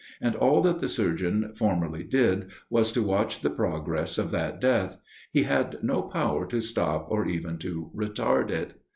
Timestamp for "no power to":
5.83-6.59